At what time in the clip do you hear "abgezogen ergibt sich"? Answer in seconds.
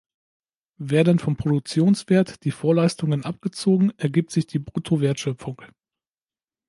3.23-4.47